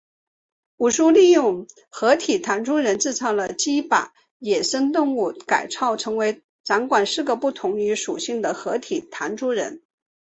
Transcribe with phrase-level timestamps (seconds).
[0.77, 9.83] 武殊利用合体弹珠人制造机把野生动物改造成为掌管四个不同属性的合体弹珠人。